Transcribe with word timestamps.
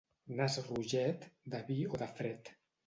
Nas 0.37 0.55
roget, 0.69 1.29
de 1.55 1.61
vi 1.71 1.79
o 1.93 2.03
de 2.05 2.13
fred. 2.19 2.55